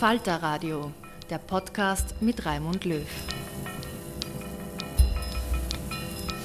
Falter 0.00 0.36
Radio, 0.36 0.92
der 1.28 1.36
Podcast 1.36 2.22
mit 2.22 2.46
Raimund 2.46 2.86
Löw. 2.86 3.06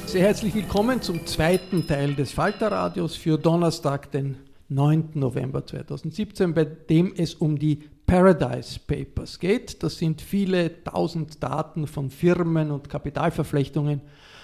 Sehr 0.07 0.23
herzlich 0.23 0.53
willkommen 0.53 1.01
zum 1.01 1.25
zweiten 1.25 1.87
Teil 1.87 2.15
des 2.15 2.33
Falterradios 2.33 3.15
für 3.15 3.37
Donnerstag, 3.37 4.11
den 4.11 4.35
9. 4.67 5.11
November 5.13 5.65
2017, 5.65 6.53
bei 6.53 6.65
dem 6.65 7.13
es 7.15 7.33
um 7.35 7.57
die 7.57 7.81
Paradise 8.05 8.77
Papers 8.77 9.39
geht. 9.39 9.83
Das 9.83 9.99
sind 9.99 10.21
viele 10.21 10.83
tausend 10.83 11.41
Daten 11.41 11.87
von 11.87 12.09
Firmen 12.09 12.71
und 12.71 12.89
Kapitalverflechtungen 12.89 14.01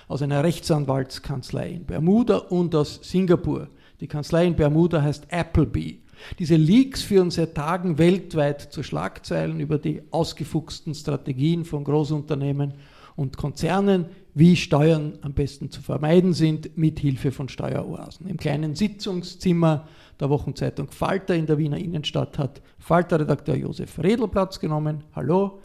aus 0.08 0.22
einer 0.22 0.42
Rechtsanwaltskanzlei 0.42 1.72
in 1.72 1.86
Bermuda 1.86 2.38
und 2.38 2.73
aus 2.76 3.02
Singapur. 3.04 3.67
Die 4.00 4.08
Kanzlei 4.08 4.45
in 4.45 4.55
Bermuda 4.55 5.02
heißt 5.02 5.33
Appleby. 5.33 6.00
Diese 6.39 6.55
Leaks 6.55 7.02
führen 7.02 7.32
seit 7.32 7.55
Tagen 7.55 7.98
weltweit 7.98 8.61
zu 8.61 8.83
Schlagzeilen 8.83 9.59
über 9.59 9.77
die 9.77 10.02
ausgefuchsten 10.11 10.93
Strategien 10.93 11.65
von 11.65 11.83
Großunternehmen 11.83 12.73
und 13.15 13.37
Konzernen, 13.37 14.05
wie 14.33 14.55
Steuern 14.55 15.20
am 15.21 15.33
besten 15.33 15.70
zu 15.70 15.82
vermeiden 15.82 16.33
sind, 16.33 16.77
mit 16.77 16.99
Hilfe 16.99 17.32
von 17.32 17.49
Steueroasen. 17.49 18.27
Im 18.27 18.37
kleinen 18.37 18.76
Sitzungszimmer 18.76 19.87
der 20.20 20.30
Wochenzeitung 20.30 20.89
Falter 20.92 21.36
in 21.36 21.45
der 21.45 21.58
Wiener 21.58 21.77
Innenstadt 21.77 22.38
hat 22.38 22.61
Falter-Redakteur 22.80 23.55
Josef 23.55 23.99
Redl 23.99 24.27
Platz 24.27 24.59
genommen. 24.59 25.03
Hallo. 25.15 25.59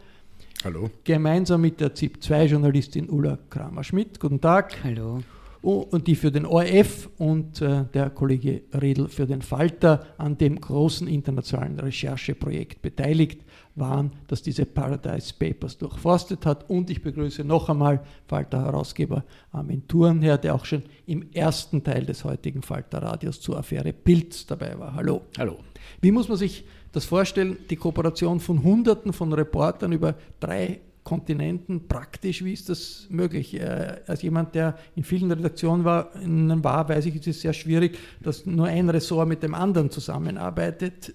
Hallo. 0.65 0.91
Gemeinsam 1.05 1.61
mit 1.61 1.81
der 1.81 1.95
ZIP-2-Journalistin 1.95 3.09
Ulla 3.09 3.39
Kramer-Schmidt. 3.51 4.19
Guten 4.19 4.41
Tag. 4.41 4.83
Hallo. 4.83 5.21
Und 5.67 6.07
die 6.07 6.15
für 6.15 6.31
den 6.31 6.47
ORF 6.47 7.11
und 7.19 7.61
äh, 7.61 7.87
der 7.93 8.11
Kollege 8.11 8.63
Redl 8.73 9.09
für 9.09 9.27
den 9.27 9.43
Falter 9.43 10.07
an 10.17 10.39
dem 10.39 10.61
großen 10.61 11.09
internationalen 11.09 11.81
Rechercheprojekt 11.81 12.83
beteiligt 12.83 13.41
waren, 13.75 14.13
das 14.29 14.43
diese 14.43 14.65
Paradise 14.65 15.35
Papers 15.37 15.77
durchforstet 15.77 16.47
hat. 16.47 16.71
Und 16.71 16.89
ich 16.89 17.03
begrüße 17.03 17.43
noch 17.43 17.69
einmal 17.69 18.05
Falter-Herausgeber 18.29 19.25
Armin 19.51 19.89
Thurnherr, 19.89 20.39
der 20.39 20.55
auch 20.55 20.65
schon 20.65 20.85
im 21.05 21.33
ersten 21.33 21.83
Teil 21.83 22.07
des 22.07 22.23
heutigen 22.23 22.63
Falter-Radios 22.63 23.41
zur 23.41 23.59
Affäre 23.59 23.93
Pilz 23.93 24.47
dabei 24.47 24.79
war. 24.79 24.95
Hallo. 24.95 25.23
Hallo. 25.37 25.57
Wie 26.01 26.13
muss 26.13 26.29
man 26.29 26.39
sich 26.39 26.65
das 26.93 27.07
vorstellen? 27.07 27.57
Die 27.71 27.77
Kooperation 27.77 28.39
von 28.39 28.63
Hunderten 28.63 29.13
von 29.13 29.33
Reportern 29.33 29.91
über 29.91 30.15
drei 30.39 30.79
Kontinenten 31.07 31.87
praktisch, 31.87 32.43
wie 32.43 32.53
ist 32.53 32.69
das 32.69 33.07
möglich? 33.11 33.55
Äh, 33.55 34.01
als 34.09 34.23
jemand, 34.23 34.57
der 34.57 34.77
in 34.97 35.05
vielen 35.05 35.31
Redaktionen 35.31 35.85
war, 35.85 36.11
war, 36.15 36.89
weiß 36.89 37.07
ich, 37.07 37.15
es 37.15 37.29
ist 37.29 37.43
sehr 37.43 37.53
schwierig, 37.53 37.97
dass 38.21 38.45
nur 38.45 38.67
ein 38.67 38.91
Ressort 38.91 39.29
mit 39.29 39.41
dem 39.45 39.55
anderen 39.55 39.93
zusammenarbeitet. 39.93 41.15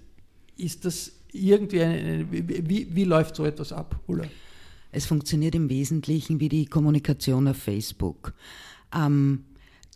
Ist 0.56 0.85
das 0.85 1.12
irgendwie, 1.34 1.81
eine, 1.81 2.25
wie, 2.31 2.88
wie 2.90 3.03
läuft 3.03 3.35
so 3.35 3.44
etwas 3.44 3.74
ab, 3.74 4.00
Ulla? 4.07 4.24
Es 4.94 5.06
funktioniert 5.06 5.56
im 5.56 5.69
Wesentlichen 5.69 6.40
wie 6.40 6.47
die 6.47 6.68
Kommunikation 6.68 7.50
auf 7.50 7.58
Facebook. 7.58 8.34
Ähm, 8.96 9.44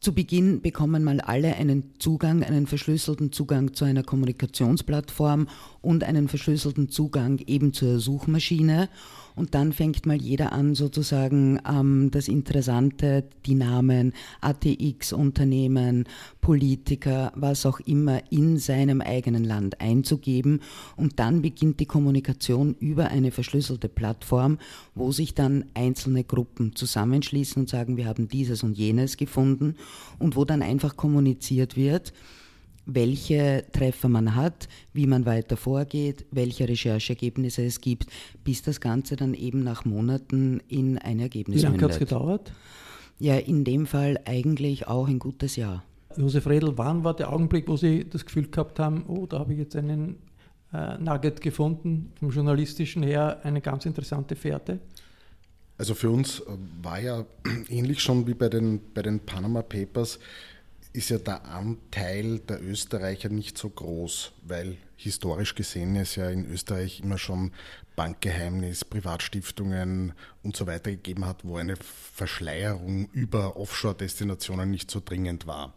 zu 0.01 0.13
Beginn 0.13 0.61
bekommen 0.61 1.05
mal 1.05 1.21
alle 1.21 1.55
einen 1.55 1.93
Zugang, 1.99 2.43
einen 2.43 2.67
verschlüsselten 2.67 3.31
Zugang 3.31 3.73
zu 3.73 3.85
einer 3.85 4.03
Kommunikationsplattform 4.03 5.47
und 5.85 6.03
einen 6.03 6.27
verschlüsselten 6.27 6.89
Zugang 6.89 7.39
eben 7.45 7.71
zur 7.71 7.99
Suchmaschine. 7.99 8.89
Und 9.35 9.53
dann 9.53 9.73
fängt 9.73 10.05
mal 10.05 10.15
jeder 10.15 10.53
an, 10.53 10.75
sozusagen 10.75 11.59
ähm, 11.69 12.09
das 12.09 12.27
Interessante, 12.27 13.25
die 13.45 13.53
Namen, 13.53 14.13
ATX-Unternehmen, 14.41 16.05
Politiker, 16.41 17.33
was 17.35 17.65
auch 17.65 17.79
immer 17.81 18.21
in 18.31 18.57
seinem 18.57 19.01
eigenen 19.01 19.43
Land 19.43 19.81
einzugeben. 19.81 20.61
Und 20.95 21.19
dann 21.19 21.41
beginnt 21.41 21.81
die 21.81 21.85
Kommunikation 21.85 22.75
über 22.79 23.09
eine 23.09 23.31
verschlüsselte 23.31 23.89
Plattform, 23.89 24.57
wo 24.95 25.11
sich 25.11 25.35
dann 25.35 25.65
einzelne 25.73 26.23
Gruppen 26.23 26.75
zusammenschließen 26.75 27.61
und 27.61 27.69
sagen, 27.69 27.97
wir 27.97 28.05
haben 28.05 28.29
dieses 28.29 28.63
und 28.63 28.77
jenes 28.77 29.17
gefunden 29.17 29.75
und 30.17 30.35
wo 30.35 30.45
dann 30.45 30.61
einfach 30.61 30.95
kommuniziert 30.95 31.75
wird, 31.75 32.13
welche 32.85 33.65
Treffer 33.71 34.09
man 34.09 34.35
hat, 34.35 34.67
wie 34.93 35.07
man 35.07 35.25
weiter 35.25 35.57
vorgeht, 35.57 36.25
welche 36.31 36.67
Rechercheergebnisse 36.67 37.63
es 37.63 37.81
gibt, 37.81 38.07
bis 38.43 38.61
das 38.61 38.79
Ganze 38.79 39.15
dann 39.15 39.33
eben 39.33 39.63
nach 39.63 39.85
Monaten 39.85 40.61
in 40.67 40.97
ein 40.97 41.19
Ergebnis 41.19 41.57
Wie 41.57 41.63
lange 41.63 41.81
hat 41.81 41.91
es 41.91 41.99
gedauert? 41.99 42.51
Ja, 43.19 43.35
in 43.37 43.63
dem 43.63 43.85
Fall 43.85 44.19
eigentlich 44.25 44.87
auch 44.87 45.07
ein 45.07 45.19
gutes 45.19 45.55
Jahr. 45.55 45.83
Josef 46.17 46.47
Redl, 46.47 46.77
wann 46.77 47.03
war 47.03 47.15
der 47.15 47.31
Augenblick, 47.31 47.67
wo 47.67 47.77
Sie 47.77 48.07
das 48.07 48.25
Gefühl 48.25 48.49
gehabt 48.49 48.79
haben, 48.79 49.05
oh, 49.07 49.25
da 49.25 49.39
habe 49.39 49.53
ich 49.53 49.59
jetzt 49.59 49.75
einen 49.75 50.17
äh, 50.73 50.97
Nugget 50.97 51.41
gefunden, 51.41 52.11
vom 52.19 52.29
journalistischen 52.29 53.03
her 53.03 53.39
eine 53.43 53.61
ganz 53.61 53.85
interessante 53.85 54.35
Fährte? 54.35 54.79
Also 55.77 55.93
für 55.93 56.09
uns 56.09 56.41
war 56.81 56.99
ja 57.01 57.25
ähnlich 57.69 58.01
schon 58.01 58.27
wie 58.27 58.33
bei 58.33 58.49
den, 58.49 58.79
bei 58.93 59.01
den 59.01 59.19
Panama 59.19 59.61
Papers, 59.61 60.19
ist 60.95 61.09
ja 61.09 61.17
der 61.17 61.45
Anteil 61.45 62.39
der 62.39 62.63
Österreicher 62.63 63.29
nicht 63.29 63.57
so 63.57 63.69
groß, 63.69 64.31
weil 64.43 64.77
historisch 64.95 65.53
gesehen 65.53 65.95
es 65.97 66.15
ja 66.15 66.29
in 66.29 66.45
Österreich 66.49 67.01
immer 67.01 67.17
schon 67.17 67.51
Bankgeheimnis, 67.95 68.85
Privatstiftungen 68.85 70.13
und 70.41 70.55
so 70.55 70.67
weiter 70.67 70.91
gegeben 70.91 71.25
hat, 71.25 71.43
wo 71.43 71.57
eine 71.57 71.75
Verschleierung 71.75 73.09
über 73.11 73.57
Offshore-Destinationen 73.57 74.71
nicht 74.71 74.89
so 74.89 75.01
dringend 75.03 75.47
war. 75.47 75.73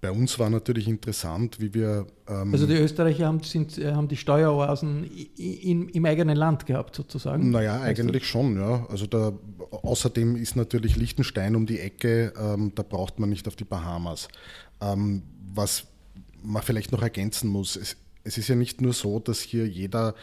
Bei 0.00 0.10
uns 0.10 0.38
war 0.38 0.50
natürlich 0.50 0.88
interessant, 0.88 1.58
wie 1.58 1.72
wir. 1.72 2.06
Ähm 2.28 2.52
also 2.52 2.66
die 2.66 2.74
Österreicher 2.74 3.26
haben, 3.26 3.42
sind, 3.42 3.78
äh, 3.78 3.92
haben 3.92 4.08
die 4.08 4.16
Steueroasen 4.16 5.04
in, 5.36 5.88
im 5.88 6.04
eigenen 6.04 6.36
Land 6.36 6.66
gehabt, 6.66 6.94
sozusagen? 6.94 7.50
Naja, 7.50 7.80
eigentlich 7.80 8.26
schon, 8.26 8.56
ja. 8.56 8.86
Also 8.90 9.06
da, 9.06 9.32
außerdem 9.70 10.36
ist 10.36 10.54
natürlich 10.54 10.96
Liechtenstein 10.96 11.56
um 11.56 11.66
die 11.66 11.80
Ecke, 11.80 12.32
ähm, 12.38 12.72
da 12.74 12.82
braucht 12.82 13.18
man 13.18 13.30
nicht 13.30 13.48
auf 13.48 13.56
die 13.56 13.64
Bahamas. 13.64 14.28
Ähm, 14.80 15.22
was 15.54 15.84
man 16.42 16.62
vielleicht 16.62 16.92
noch 16.92 17.02
ergänzen 17.02 17.48
muss, 17.48 17.76
es, 17.76 17.96
es 18.22 18.36
ist 18.36 18.48
ja 18.48 18.54
nicht 18.54 18.82
nur 18.82 18.92
so, 18.92 19.18
dass 19.18 19.40
hier 19.40 19.66
jeder 19.66 20.14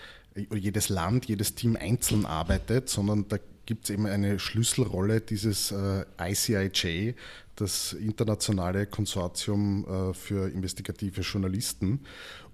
jedes 0.56 0.90
Land, 0.90 1.26
jedes 1.26 1.56
Team 1.56 1.78
einzeln 1.80 2.26
arbeitet, 2.26 2.90
sondern 2.90 3.28
da 3.28 3.38
gibt 3.66 3.86
es 3.86 3.90
eben 3.92 4.06
eine 4.06 4.40
Schlüsselrolle 4.40 5.22
dieses 5.22 5.72
äh, 5.72 6.06
ICIJ, 6.20 7.14
das 7.56 7.94
internationale 7.94 8.86
Konsortium 8.88 9.86
äh, 9.86 10.14
für 10.14 10.50
investigative 10.50 11.22
Journalisten. 11.22 12.02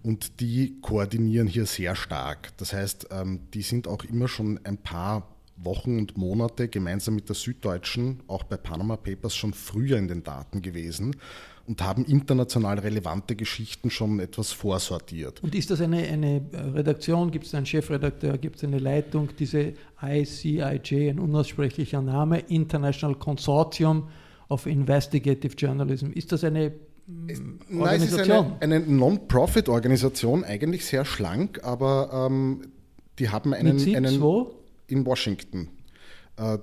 Und 0.03 0.39
die 0.39 0.79
koordinieren 0.81 1.47
hier 1.47 1.65
sehr 1.65 1.95
stark. 1.95 2.55
Das 2.57 2.73
heißt, 2.73 3.07
ähm, 3.11 3.39
die 3.53 3.61
sind 3.61 3.87
auch 3.87 4.03
immer 4.03 4.27
schon 4.27 4.59
ein 4.63 4.77
paar 4.77 5.35
Wochen 5.57 5.97
und 5.97 6.17
Monate 6.17 6.69
gemeinsam 6.69 7.15
mit 7.15 7.27
der 7.27 7.35
Süddeutschen, 7.35 8.21
auch 8.27 8.43
bei 8.43 8.55
Panama 8.55 8.95
Papers, 8.95 9.35
schon 9.35 9.53
früher 9.53 9.97
in 9.97 10.07
den 10.07 10.23
Daten 10.23 10.61
gewesen 10.61 11.15
und 11.69 11.83
haben 11.83 12.03
international 12.05 12.79
relevante 12.79 13.35
Geschichten 13.35 13.91
schon 13.91 14.19
etwas 14.19 14.51
vorsortiert. 14.51 15.43
Und 15.43 15.53
ist 15.53 15.69
das 15.69 15.79
eine, 15.81 15.99
eine 15.99 16.41
Redaktion? 16.73 17.29
Gibt 17.29 17.45
es 17.45 17.53
einen 17.53 17.67
Chefredakteur? 17.67 18.39
Gibt 18.39 18.55
es 18.55 18.63
eine 18.63 18.79
Leitung? 18.79 19.29
Diese 19.37 19.73
ICIJ, 20.01 21.11
ein 21.11 21.19
unaussprechlicher 21.19 22.01
Name, 22.01 22.39
International 22.39 23.15
Consortium 23.15 24.07
of 24.49 24.65
Investigative 24.65 25.53
Journalism. 25.55 26.07
Ist 26.07 26.31
das 26.31 26.43
eine? 26.43 26.71
Mm, 27.05 27.27
Nein, 27.69 28.01
es 28.01 28.13
ist 28.13 28.19
eine, 28.19 28.57
eine 28.61 28.79
Non-Profit-Organisation, 28.79 30.43
eigentlich 30.43 30.87
sehr 30.87 31.05
schlank, 31.05 31.63
aber 31.63 32.27
ähm, 32.31 32.61
die 33.19 33.29
haben 33.29 33.53
einen... 33.53 33.75
Mit 33.75 33.81
Sitz 33.81 33.95
einen 33.95 34.19
wo? 34.21 34.55
In 34.87 35.05
Washington. 35.05 35.67
Äh, 36.35 36.57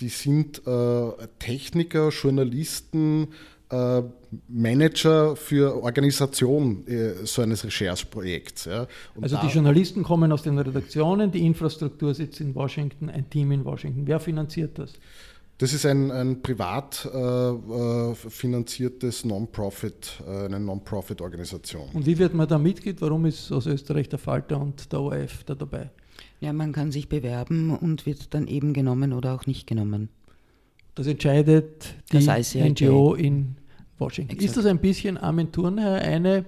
die 0.00 0.08
sind 0.08 0.66
äh, 0.66 1.10
Techniker, 1.38 2.08
Journalisten, 2.08 3.28
äh, 3.70 4.02
Manager 4.48 5.34
für 5.36 5.82
Organisation 5.82 6.86
äh, 6.86 7.24
so 7.24 7.42
eines 7.42 7.64
Rechercheprojekts. 7.64 8.66
Ja. 8.66 8.86
also 9.20 9.36
die 9.38 9.48
Journalisten 9.48 10.02
kommen 10.02 10.30
aus 10.32 10.42
den 10.42 10.58
Redaktionen, 10.58 11.32
die 11.32 11.44
Infrastruktur 11.44 12.14
sitzt 12.14 12.40
in 12.40 12.54
Washington, 12.54 13.10
ein 13.10 13.28
Team 13.28 13.52
in 13.52 13.64
Washington. 13.64 14.06
Wer 14.06 14.20
finanziert 14.20 14.78
das? 14.78 14.92
Das 15.58 15.74
ist 15.74 15.84
ein, 15.84 16.10
ein 16.10 16.40
privat 16.40 17.06
äh, 17.12 17.18
äh 17.18 18.14
finanziertes 18.14 19.26
Non-Profit, 19.26 20.22
äh, 20.26 20.46
eine 20.46 20.58
Non-Profit-Organisation. 20.58 21.90
Und 21.92 22.06
wie 22.06 22.18
wird 22.18 22.32
man 22.32 22.48
da 22.48 22.56
Mitglied? 22.56 23.00
Warum 23.02 23.26
ist 23.26 23.52
aus 23.52 23.66
Österreich 23.66 24.08
der 24.08 24.18
Falter 24.18 24.58
und 24.58 24.90
der 24.90 25.00
ORF 25.00 25.44
da 25.44 25.54
dabei? 25.54 25.90
Ja, 26.40 26.54
man 26.54 26.72
kann 26.72 26.90
sich 26.92 27.10
bewerben 27.10 27.76
und 27.76 28.06
wird 28.06 28.32
dann 28.32 28.46
eben 28.46 28.72
genommen 28.72 29.12
oder 29.12 29.34
auch 29.34 29.44
nicht 29.44 29.66
genommen. 29.66 30.08
Das 30.94 31.06
entscheidet 31.06 31.94
die 32.10 32.24
das 32.24 32.54
NGO 32.54 33.14
in 33.14 33.56
Washington. 34.00 34.32
Exakt. 34.32 34.48
Ist 34.48 34.56
das 34.56 34.66
ein 34.66 34.78
bisschen 34.78 35.18
Aventurne, 35.18 35.94
eine 35.96 36.46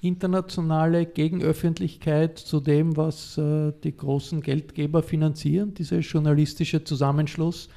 internationale 0.00 1.06
Gegenöffentlichkeit 1.06 2.38
zu 2.38 2.60
dem, 2.60 2.96
was 2.96 3.38
äh, 3.38 3.72
die 3.82 3.96
großen 3.96 4.42
Geldgeber 4.42 5.02
finanzieren, 5.02 5.72
dieser 5.72 6.00
journalistische 6.00 6.84
Zusammenschluss 6.84 7.68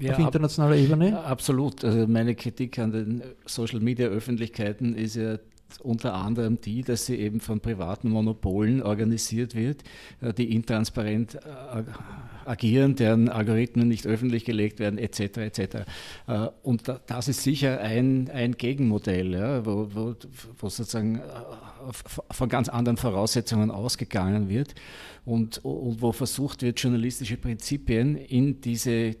ja, 0.00 0.12
auf 0.12 0.18
internationaler 0.18 0.74
ab, 0.74 0.80
Ebene? 0.80 1.24
Absolut. 1.24 1.84
Also 1.84 2.06
meine 2.08 2.34
Kritik 2.34 2.78
an 2.78 2.92
den 2.92 3.22
Social 3.44 3.80
Media 3.80 4.08
Öffentlichkeiten 4.08 4.96
ist 4.96 5.14
ja 5.14 5.38
unter 5.82 6.14
anderem 6.14 6.60
die, 6.60 6.82
dass 6.82 7.06
sie 7.06 7.16
eben 7.16 7.40
von 7.40 7.60
privaten 7.60 8.10
Monopolen 8.10 8.82
organisiert 8.82 9.54
wird, 9.54 9.82
äh, 10.20 10.32
die 10.32 10.54
intransparent 10.54 11.36
äh, 11.36 11.84
agieren, 12.46 12.96
deren 12.96 13.28
Algorithmen 13.28 13.88
nicht 13.88 14.06
öffentlich 14.06 14.44
gelegt 14.44 14.78
werden, 14.78 14.98
etc. 14.98 15.38
etc. 15.38 15.60
Äh, 16.26 16.48
und 16.62 16.84
das 17.06 17.28
ist 17.28 17.42
sicher 17.42 17.80
ein, 17.80 18.30
ein 18.30 18.52
Gegenmodell, 18.52 19.32
ja, 19.34 19.66
wo, 19.66 19.88
wo, 19.92 20.14
wo 20.58 20.68
sozusagen 20.68 21.20
von 22.30 22.48
ganz 22.48 22.68
anderen 22.68 22.96
Voraussetzungen 22.96 23.70
ausgegangen 23.70 24.48
wird 24.48 24.74
und, 25.24 25.64
und 25.64 26.02
wo 26.02 26.12
versucht 26.12 26.62
wird, 26.62 26.80
journalistische 26.80 27.36
Prinzipien 27.36 28.16
in 28.16 28.60
diese 28.60 29.16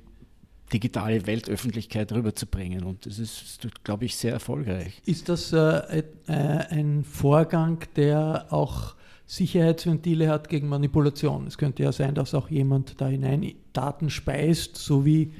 digitale 0.72 1.26
Weltöffentlichkeit 1.26 2.12
rüberzubringen. 2.12 2.84
Und 2.84 3.06
das 3.06 3.18
ist, 3.18 3.68
glaube 3.84 4.04
ich, 4.04 4.16
sehr 4.16 4.32
erfolgreich. 4.32 5.00
Ist 5.04 5.28
das 5.28 5.52
äh, 5.52 6.02
äh, 6.26 6.32
ein 6.32 7.04
Vorgang, 7.04 7.84
der 7.94 8.46
auch 8.50 8.96
Sicherheitsventile 9.26 10.28
hat 10.28 10.48
gegen 10.48 10.68
Manipulation? 10.68 11.46
Es 11.46 11.58
könnte 11.58 11.82
ja 11.82 11.92
sein, 11.92 12.14
dass 12.14 12.34
auch 12.34 12.48
jemand 12.48 13.00
da 13.00 13.08
hinein 13.08 13.54
Daten 13.72 14.08
speist, 14.10 14.76
so 14.76 15.04
wie 15.04 15.32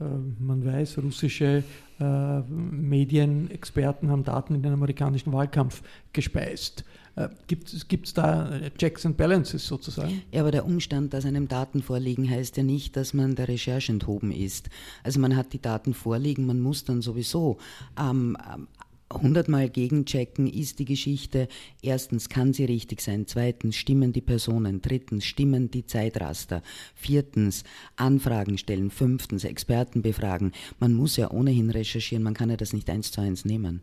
äh, 0.00 0.04
man 0.38 0.64
weiß, 0.64 0.98
russische 0.98 1.62
äh, 2.00 2.40
Medienexperten 2.40 4.10
haben 4.10 4.24
Daten 4.24 4.54
in 4.54 4.62
den 4.62 4.72
amerikanischen 4.72 5.32
Wahlkampf 5.32 5.82
gespeist. 6.12 6.84
Äh, 7.16 7.28
Gibt 7.46 7.72
es 7.72 8.14
da 8.14 8.50
Checks 8.76 9.06
and 9.06 9.16
Balances 9.16 9.66
sozusagen? 9.66 10.22
Ja, 10.32 10.40
aber 10.40 10.50
der 10.50 10.66
Umstand, 10.66 11.14
dass 11.14 11.24
einem 11.24 11.46
Daten 11.46 11.82
vorliegen, 11.82 12.28
heißt 12.28 12.56
ja 12.56 12.62
nicht, 12.64 12.96
dass 12.96 13.14
man 13.14 13.36
der 13.36 13.48
Recherche 13.48 13.92
enthoben 13.92 14.32
ist. 14.32 14.68
Also 15.04 15.20
man 15.20 15.36
hat 15.36 15.52
die 15.52 15.62
Daten 15.62 15.94
vorliegen, 15.94 16.46
man 16.46 16.60
muss 16.60 16.84
dann 16.84 17.02
sowieso 17.02 17.58
ähm, 18.00 18.36
hundertmal 19.12 19.68
gegenchecken, 19.68 20.46
ist 20.46 20.78
die 20.78 20.84
Geschichte, 20.84 21.48
erstens 21.82 22.28
kann 22.28 22.52
sie 22.52 22.64
richtig 22.64 23.00
sein, 23.00 23.26
zweitens 23.26 23.76
stimmen 23.76 24.12
die 24.12 24.20
Personen, 24.20 24.80
drittens 24.80 25.24
stimmen 25.24 25.70
die 25.70 25.86
Zeitraster, 25.86 26.62
viertens 26.94 27.64
Anfragen 27.96 28.58
stellen, 28.58 28.90
fünftens 28.90 29.44
Experten 29.44 30.02
befragen. 30.02 30.52
Man 30.80 30.94
muss 30.94 31.16
ja 31.16 31.30
ohnehin 31.30 31.70
recherchieren, 31.70 32.24
man 32.24 32.34
kann 32.34 32.50
ja 32.50 32.56
das 32.56 32.72
nicht 32.72 32.90
eins 32.90 33.12
zu 33.12 33.20
eins 33.20 33.44
nehmen. 33.44 33.82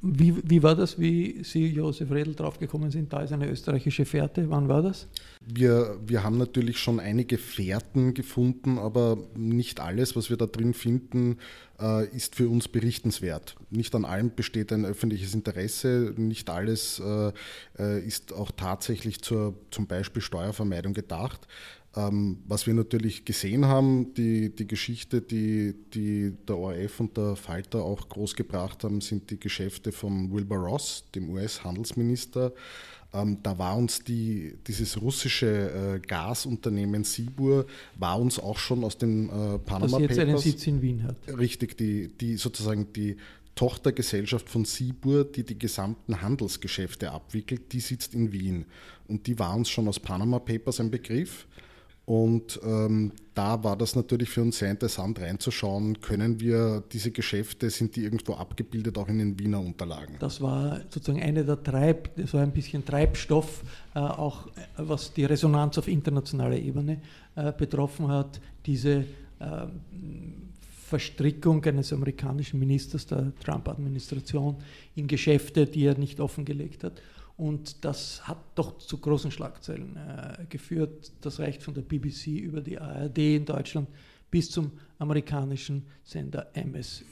Wie, 0.00 0.34
wie 0.48 0.62
war 0.62 0.76
das, 0.76 0.98
wie 0.98 1.42
Sie, 1.42 1.66
Josef 1.66 2.10
Redl, 2.10 2.34
draufgekommen 2.34 2.90
sind? 2.90 3.12
Da 3.12 3.22
ist 3.22 3.32
eine 3.32 3.48
österreichische 3.48 4.04
Fährte. 4.04 4.48
Wann 4.48 4.68
war 4.68 4.82
das? 4.82 5.08
Wir, 5.44 5.98
wir 6.06 6.22
haben 6.22 6.38
natürlich 6.38 6.78
schon 6.78 7.00
einige 7.00 7.36
Fährten 7.36 8.14
gefunden, 8.14 8.78
aber 8.78 9.18
nicht 9.34 9.80
alles, 9.80 10.14
was 10.14 10.30
wir 10.30 10.36
da 10.36 10.46
drin 10.46 10.72
finden, 10.72 11.38
äh, 11.80 12.06
ist 12.14 12.36
für 12.36 12.48
uns 12.48 12.68
berichtenswert. 12.68 13.56
Nicht 13.70 13.94
an 13.94 14.04
allem 14.04 14.34
besteht 14.34 14.72
ein 14.72 14.84
öffentliches 14.84 15.34
Interesse, 15.34 16.14
nicht 16.16 16.48
alles 16.48 17.00
äh, 17.00 17.32
äh 17.78 18.00
ist 18.06 18.32
auch 18.32 18.50
tatsächlich 18.50 19.20
zur 19.22 19.54
zum 19.70 19.86
Beispiel 19.86 20.22
Steuervermeidung 20.22 20.94
gedacht. 20.94 21.48
Ähm, 21.98 22.38
was 22.46 22.68
wir 22.68 22.74
natürlich 22.74 23.24
gesehen 23.24 23.66
haben, 23.66 24.14
die, 24.14 24.54
die 24.54 24.68
Geschichte, 24.68 25.20
die, 25.20 25.74
die 25.92 26.32
der 26.46 26.56
ORF 26.56 27.00
und 27.00 27.16
der 27.16 27.34
Falter 27.34 27.82
auch 27.82 28.08
groß 28.08 28.36
gebracht 28.36 28.84
haben, 28.84 29.00
sind 29.00 29.30
die 29.30 29.40
Geschäfte 29.40 29.90
von 29.90 30.30
Wilbur 30.32 30.58
Ross, 30.58 31.04
dem 31.12 31.28
US-Handelsminister. 31.30 32.52
Ähm, 33.12 33.38
da 33.42 33.58
war 33.58 33.76
uns 33.76 34.04
die, 34.04 34.54
dieses 34.66 35.00
russische 35.00 35.96
äh, 35.96 35.98
Gasunternehmen 35.98 37.02
Sibur, 37.02 37.66
war 37.96 38.20
uns 38.20 38.38
auch 38.38 38.58
schon 38.58 38.84
aus 38.84 38.96
den 38.96 39.28
äh, 39.28 39.58
Panama 39.58 39.98
das 39.98 40.00
jetzt 40.00 40.08
Papers. 40.10 40.18
einen 40.18 40.38
Sitz 40.38 40.66
in 40.68 40.82
Wien 40.82 41.02
hat. 41.02 41.16
Richtig, 41.36 41.76
die, 41.78 42.16
die 42.16 42.36
sozusagen 42.36 42.92
die 42.92 43.16
Tochtergesellschaft 43.56 44.48
von 44.48 44.64
Sibur, 44.64 45.24
die 45.24 45.42
die 45.42 45.58
gesamten 45.58 46.22
Handelsgeschäfte 46.22 47.10
abwickelt, 47.10 47.72
die 47.72 47.80
sitzt 47.80 48.14
in 48.14 48.30
Wien. 48.30 48.66
Und 49.08 49.26
die 49.26 49.36
war 49.36 49.56
uns 49.56 49.68
schon 49.68 49.88
aus 49.88 49.98
Panama 49.98 50.38
Papers 50.38 50.78
ein 50.78 50.92
Begriff. 50.92 51.48
Und 52.08 52.58
ähm, 52.64 53.12
da 53.34 53.62
war 53.62 53.76
das 53.76 53.94
natürlich 53.94 54.30
für 54.30 54.40
uns 54.40 54.56
sehr 54.56 54.70
interessant 54.70 55.20
reinzuschauen, 55.20 56.00
können 56.00 56.40
wir 56.40 56.82
diese 56.90 57.10
Geschäfte, 57.10 57.68
sind 57.68 57.96
die 57.96 58.02
irgendwo 58.02 58.32
abgebildet, 58.32 58.96
auch 58.96 59.08
in 59.08 59.18
den 59.18 59.38
Wiener 59.38 59.60
Unterlagen? 59.60 60.16
Das 60.18 60.40
war 60.40 60.80
sozusagen 60.88 61.22
eine 61.22 61.44
der 61.44 61.62
Treib, 61.62 62.16
das 62.16 62.32
war 62.32 62.42
ein 62.42 62.52
bisschen 62.52 62.82
Treibstoff, 62.82 63.62
äh, 63.94 63.98
auch 63.98 64.48
was 64.78 65.12
die 65.12 65.26
Resonanz 65.26 65.76
auf 65.76 65.86
internationaler 65.86 66.56
Ebene 66.56 67.02
äh, 67.36 67.52
betroffen 67.52 68.08
hat, 68.08 68.40
diese 68.64 69.04
äh, 69.40 69.66
Verstrickung 70.86 71.62
eines 71.66 71.92
amerikanischen 71.92 72.58
Ministers 72.58 73.04
der 73.04 73.34
Trump-Administration 73.44 74.56
in 74.94 75.08
Geschäfte, 75.08 75.66
die 75.66 75.84
er 75.84 75.98
nicht 75.98 76.20
offengelegt 76.20 76.84
hat. 76.84 77.02
Und 77.38 77.84
das 77.84 78.26
hat 78.26 78.38
doch 78.56 78.78
zu 78.78 78.98
großen 78.98 79.30
Schlagzeilen 79.30 79.96
äh, 79.96 80.44
geführt. 80.48 81.12
Das 81.20 81.38
reicht 81.38 81.62
von 81.62 81.72
der 81.72 81.82
BBC 81.82 82.36
über 82.40 82.60
die 82.60 82.78
ARD 82.78 83.18
in 83.18 83.44
Deutschland 83.44 83.88
bis 84.28 84.50
zum 84.50 84.72
amerikanischen 84.98 85.86
Sender 86.02 86.50
MSNBC. 86.54 87.04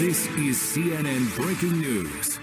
This 0.00 0.28
is 0.36 0.60
CNN 0.74 1.28
Breaking 1.36 1.80
News. 1.80 2.40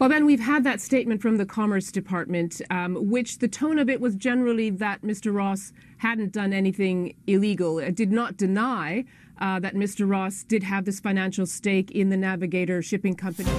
Well, 0.00 0.08
then 0.08 0.26
we've 0.26 0.40
had 0.40 0.64
that 0.64 0.80
statement 0.80 1.22
from 1.22 1.36
the 1.36 1.46
Commerce 1.46 1.92
Department, 1.92 2.60
um, 2.70 3.08
which 3.08 3.38
the 3.38 3.48
tone 3.48 3.78
of 3.78 3.88
it 3.88 4.00
was 4.00 4.16
generally 4.16 4.70
that 4.70 5.02
Mr. 5.02 5.32
Ross 5.32 5.72
hadn't 5.98 6.32
done 6.32 6.52
anything 6.52 7.14
illegal. 7.28 7.78
It 7.78 7.94
did 7.94 8.10
not 8.10 8.36
deny 8.36 9.04
uh, 9.40 9.58
that 9.60 9.74
Mr. 9.74 10.08
Ross 10.08 10.44
did 10.44 10.62
have 10.62 10.84
this 10.84 11.00
financial 11.00 11.46
stake 11.46 11.90
in 11.90 12.08
the 12.08 12.16
Navigator 12.16 12.82
shipping 12.82 13.14
company. 13.14 13.50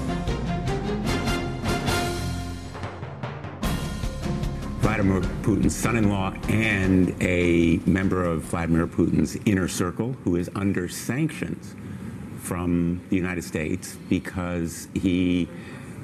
Vladimir 4.80 5.22
Putin's 5.42 5.76
son 5.76 5.96
in 5.98 6.10
law 6.10 6.32
and 6.48 7.16
a 7.22 7.78
member 7.86 8.24
of 8.24 8.44
Vladimir 8.44 8.88
Putin's 8.88 9.36
inner 9.46 9.68
circle 9.68 10.14
who 10.24 10.36
is 10.36 10.50
under 10.56 10.88
sanctions 10.88 11.76
from 12.38 13.02
the 13.10 13.16
United 13.16 13.44
States 13.44 13.98
because 14.10 14.88
he 14.94 15.50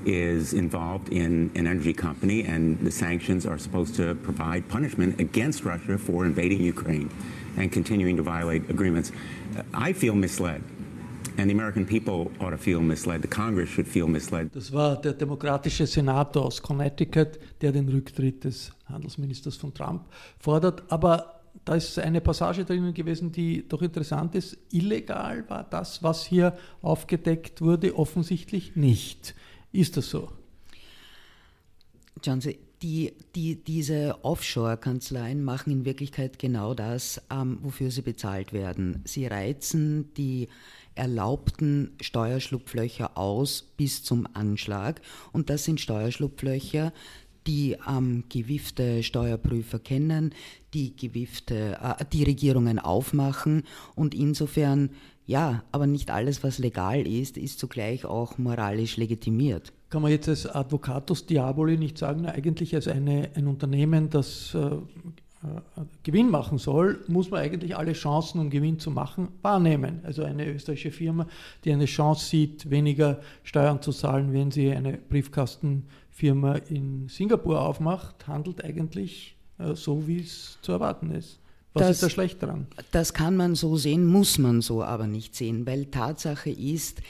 is 0.06 0.54
involved 0.54 1.10
in 1.10 1.52
an 1.56 1.68
energy 1.68 1.94
company, 1.94 2.44
and 2.44 2.80
the 2.80 2.92
sanctions 2.92 3.46
are 3.46 3.58
supposed 3.58 3.96
to 3.96 4.16
provide 4.16 4.68
punishment 4.68 5.20
against 5.20 5.64
Russia 5.64 5.98
for 5.98 6.26
invading 6.26 6.62
Ukraine 6.62 7.10
and 7.58 7.72
continuing 7.72 8.18
to 8.18 8.24
violate 8.24 8.70
agreements. 8.70 9.12
I 9.74 9.94
feel 9.94 10.16
misled. 10.16 10.62
And 11.38 11.50
the 11.50 11.54
American 11.54 11.86
people 11.86 12.30
ought 12.40 12.52
to 12.52 12.58
feel 12.58 12.82
misled. 12.82 13.22
The 13.22 13.28
Congress 13.28 13.70
should 13.70 13.88
feel 13.88 14.08
misled. 14.08 14.54
Das 14.54 14.72
war 14.72 15.00
der 15.00 15.14
demokratische 15.14 15.88
Senator 15.88 16.46
aus 16.46 16.62
Connecticut, 16.62 17.40
der 17.62 17.72
den 17.72 17.88
Rücktritt 17.88 18.44
des 18.44 18.72
Handelsministers 18.86 19.56
von 19.56 19.74
Trump 19.74 20.06
fordert. 20.40 20.84
Aber 20.92 21.42
da 21.66 21.76
ist 21.76 21.98
eine 22.00 22.22
Passage 22.22 22.66
drinnen 22.66 22.94
gewesen, 22.94 23.32
die 23.32 23.68
doch 23.68 23.82
interessant 23.82 24.36
ist. 24.36 24.58
Illegal 24.72 25.50
war 25.50 25.64
das, 25.64 26.04
was 26.04 26.26
hier 26.26 26.58
aufgedeckt 26.82 27.62
wurde, 27.62 27.96
offensichtlich 27.96 28.76
nicht. 28.76 29.36
Ist 29.72 29.98
das 29.98 30.10
so? 30.10 30.30
Schauen 32.24 32.42
Sie, 32.42 32.60
die, 32.82 33.14
die, 33.36 33.56
diese 33.64 34.24
Offshore-Kanzleien 34.24 35.44
machen 35.44 35.72
in 35.72 35.86
Wirklichkeit 35.86 36.40
genau 36.40 36.74
das, 36.74 37.22
ähm, 37.32 37.60
wofür 37.62 37.92
sie 37.92 38.02
bezahlt 38.02 38.54
werden. 38.54 39.02
Sie 39.06 39.28
reizen 39.28 40.14
die 40.16 40.48
erlaubten 40.96 41.92
Steuerschlupflöcher 42.02 43.18
aus 43.18 43.72
bis 43.78 44.04
zum 44.04 44.28
Anschlag. 44.34 45.02
Und 45.32 45.50
das 45.50 45.64
sind 45.64 45.80
Steuerschlupflöcher, 45.80 46.92
die 47.48 47.78
ähm, 47.88 48.24
gewiffte 48.30 49.04
Steuerprüfer 49.04 49.80
kennen, 49.80 50.34
die 50.74 50.96
gewiffte, 50.96 51.78
äh, 51.82 52.06
die 52.12 52.24
Regierungen 52.24 52.80
aufmachen 52.80 53.64
und 53.96 54.14
insofern 54.14 54.92
ja, 55.26 55.64
aber 55.72 55.88
nicht 55.88 56.12
alles, 56.12 56.44
was 56.44 56.58
legal 56.58 57.08
ist, 57.08 57.38
ist 57.38 57.60
zugleich 57.60 58.06
auch 58.06 58.38
moralisch 58.38 58.98
legitimiert. 58.98 59.72
Kann 59.92 60.02
man 60.02 60.10
jetzt 60.10 60.28
als 60.28 60.48
Advocatus 60.48 61.28
Diaboli 61.28 61.78
nicht 61.78 62.00
sagen, 62.00 62.26
eigentlich 62.26 62.74
als 62.74 62.88
eine, 62.88 63.30
ein 63.36 63.46
Unternehmen, 63.46 64.10
das 64.10 64.56
äh, 64.56 64.78
äh, 65.44 65.82
Gewinn 66.04 66.30
machen 66.30 66.58
soll, 66.58 67.04
muss 67.08 67.32
man 67.32 67.42
eigentlich 67.42 67.76
alle 67.76 67.94
Chancen, 67.94 68.40
um 68.40 68.50
Gewinn 68.50 68.80
zu 68.80 68.92
machen, 68.92 69.30
wahrnehmen. 69.42 70.00
Also 70.04 70.24
eine 70.24 70.48
österreichische 70.48 70.92
Firma, 70.92 71.28
die 71.66 71.72
eine 71.72 71.86
Chance 71.86 72.26
sieht, 72.26 72.70
weniger 72.70 73.20
Steuern 73.44 73.82
zu 73.82 73.92
zahlen, 73.92 74.34
wenn 74.34 74.52
sie 74.52 74.72
eine 74.72 74.98
Briefkastenfirma 74.98 76.56
in 76.70 77.08
Singapur 77.10 77.60
aufmacht, 77.60 78.28
handelt 78.28 78.64
eigentlich 78.64 79.36
äh, 79.58 79.74
so, 79.76 80.08
wie 80.08 80.22
es 80.22 80.58
zu 80.62 80.72
erwarten 80.72 81.12
ist. 81.12 81.40
Was 81.74 81.84
das, 81.84 81.92
ist 81.92 82.04
da 82.04 82.10
schlecht 82.10 82.44
dran? 82.44 82.68
Das 82.92 83.14
kann 83.14 83.36
man 83.36 83.56
so 83.56 83.78
sehen, 83.78 84.06
muss 84.06 84.38
man 84.38 84.62
so 84.62 84.84
aber 84.84 85.08
nicht 85.08 85.36
sehen, 85.36 85.66
weil 85.66 85.86
Tatsache 85.86 86.50
ist, 86.50 87.02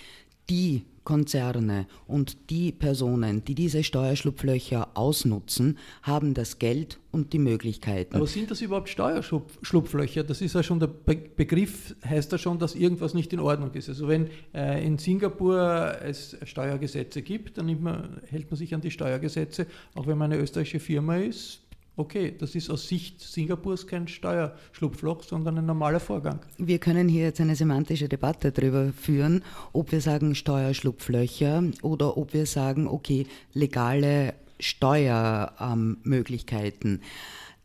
die 0.50 0.86
Konzerne 1.04 1.88
und 2.08 2.50
die 2.50 2.72
Personen, 2.72 3.44
die 3.44 3.56
diese 3.56 3.84
Steuerschlupflöcher 3.84 4.90
ausnutzen, 4.94 5.78
haben 6.04 6.34
das 6.34 6.60
Geld 6.60 7.00
und 7.12 7.34
die 7.34 7.40
Möglichkeiten. 7.40 8.16
Aber 8.16 8.28
sind 8.28 8.52
das 8.52 8.62
überhaupt 8.62 8.90
Steuerschlupflöcher? 8.90 10.24
Das 10.24 10.42
ist 10.42 10.54
ja 10.54 10.64
schon 10.64 10.80
der 10.80 10.88
Be 10.88 11.16
Begriff, 11.36 11.96
heißt 12.06 12.32
ja 12.32 12.38
schon, 12.38 12.60
dass 12.60 12.76
irgendwas 12.76 13.14
nicht 13.14 13.34
in 13.34 13.40
Ordnung 13.40 13.72
ist. 13.74 13.90
Also 13.90 14.08
wenn 14.08 14.30
äh, 14.54 14.86
in 14.86 14.98
Singapur 14.98 15.98
es 16.04 16.38
Steuergesetze 16.44 17.22
gibt, 17.22 17.58
dann 17.58 17.82
man, 17.82 18.22
hält 18.28 18.50
man 18.52 18.58
sich 18.58 18.74
an 18.76 18.82
die 18.82 18.92
Steuergesetze, 18.92 19.66
auch 19.96 20.08
wenn 20.08 20.18
man 20.18 20.32
eine 20.32 20.42
österreichische 20.42 20.80
Firma 20.80 21.18
ist, 21.18 21.62
okay, 21.96 22.36
das 22.38 22.54
ist 22.56 22.70
aus 22.70 22.88
Sicht 22.88 23.22
Singapurs 23.22 23.88
kein 23.88 24.08
Steuerschlupfloch, 24.08 25.24
sondern 25.24 25.58
ein 25.58 25.66
normaler 25.66 26.00
Vorgang. 26.00 26.40
Wir 26.58 26.78
können 26.80 27.10
hier 27.10 27.24
jetzt 27.24 27.42
eine 27.42 27.56
semantische 27.56 28.08
Debatte 28.10 28.52
darüber 28.52 28.94
führen, 28.94 29.44
ob 29.74 29.92
wir 29.92 30.02
sagen 30.02 30.36
Steuerschlupflöcher 30.36 31.64
oder 31.82 32.18
ob 32.18 32.34
wir 32.34 32.46
sagen, 32.46 32.88
okay, 32.88 33.26
legale 33.54 34.36
Steuermöglichkeiten. 34.60 37.02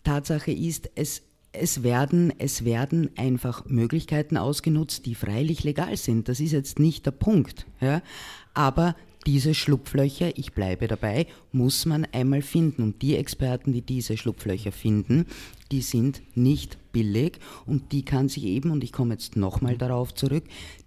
Tatsache 0.05 0.53
ist, 0.53 0.89
es 0.95 1.27
es 1.59 1.83
werden, 1.83 2.33
es 2.39 2.65
werden 2.65 3.11
einfach 3.17 3.65
Möglichkeiten 3.67 4.37
ausgenutzt, 4.37 5.07
die 5.07 5.15
freilich 5.15 5.65
legal 5.65 5.97
sind. 5.97 6.29
Das 6.29 6.41
ist 6.41 6.53
jetzt 6.53 6.79
nicht 6.79 7.07
der 7.07 7.13
Punkt. 7.13 7.67
Ja? 7.81 8.03
Aber 8.55 8.95
diese 9.27 9.55
Schlupflöcher, 9.55 10.39
ich 10.39 10.53
bleibe 10.53 10.87
dabei, 10.87 11.27
muss 11.53 11.85
man 11.85 12.07
einmal 12.13 12.43
finden. 12.43 12.83
Und 12.83 13.03
die 13.03 13.17
Experten, 13.17 13.73
die 13.73 13.83
diese 13.83 14.17
Schlupflöcher 14.17 14.73
finden, 14.73 15.27
die 15.73 15.83
sind 15.83 16.23
nicht 16.37 16.79
billig 16.93 17.39
und 17.67 17.93
die 17.93 18.05
kann 18.05 18.29
sich 18.29 18.45
eben, 18.45 18.71
und 18.71 18.85
ich 18.85 18.93
komme 18.93 19.15
jetzt 19.15 19.37
nochmal 19.37 19.77
darauf 19.77 20.15
zurück, 20.15 20.45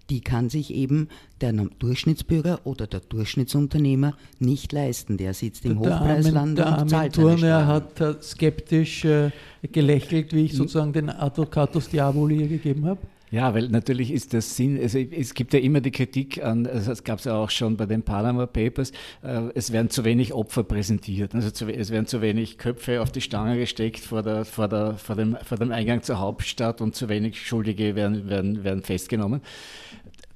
die 0.09 0.21
kann 0.21 0.49
sich 0.49 0.73
eben 0.73 1.09
der 1.41 1.53
Durchschnittsbürger 1.53 2.61
oder 2.63 2.87
der 2.87 3.01
Durchschnittsunternehmer 3.01 4.15
nicht 4.39 4.71
leisten. 4.71 5.17
Der 5.17 5.33
sitzt 5.33 5.65
im 5.65 5.81
der 5.81 5.99
Hochpreisland 5.99 6.59
Armin, 6.59 6.81
und 6.81 6.89
zahlt 6.89 7.15
seine 7.15 7.37
Steuern. 7.37 7.67
hat 7.67 8.01
äh, 8.01 8.15
skeptisch 8.21 9.05
äh, 9.05 9.31
gelächelt, 9.71 10.33
wie 10.33 10.45
ich 10.45 10.51
hm. 10.51 10.57
sozusagen 10.57 10.93
den 10.93 11.09
Advocatus 11.09 11.89
Diaboli 11.89 12.47
gegeben 12.47 12.85
habe. 12.85 13.01
Ja, 13.31 13.53
weil 13.53 13.69
natürlich 13.69 14.11
ist 14.11 14.33
das 14.33 14.55
Sinn, 14.55 14.79
also 14.81 14.97
es 14.97 15.35
gibt 15.35 15.53
ja 15.53 15.59
immer 15.59 15.81
die 15.81 15.91
Kritik 15.91 16.43
an, 16.43 16.65
also 16.65 16.91
es 16.91 17.03
gab 17.03 17.19
es 17.19 17.25
ja 17.25 17.35
auch 17.35 17.51
schon 17.51 17.77
bei 17.77 17.85
den 17.85 18.01
Panama 18.01 18.47
Papers, 18.47 18.91
äh, 19.21 19.49
es 19.53 19.71
werden 19.71 19.91
zu 19.91 20.03
wenig 20.03 20.33
Opfer 20.33 20.63
präsentiert, 20.63 21.35
also 21.35 21.51
zu, 21.51 21.67
es 21.67 21.91
werden 21.91 22.07
zu 22.07 22.21
wenig 22.21 22.57
Köpfe 22.57 23.01
auf 23.01 23.11
die 23.11 23.21
Stange 23.21 23.57
gesteckt 23.59 23.99
vor, 23.99 24.23
der, 24.23 24.45
vor, 24.45 24.67
der, 24.67 24.95
vor, 24.95 25.15
dem, 25.15 25.37
vor 25.43 25.57
dem 25.57 25.71
Eingang 25.71 26.01
zur 26.01 26.19
Hauptstadt 26.19 26.81
und 26.81 26.95
zu 26.95 27.07
wenig 27.07 27.45
Schuldige 27.45 27.95
werden, 27.95 28.29
werden, 28.29 28.63
werden 28.63 28.81
festgenommen. 28.81 29.41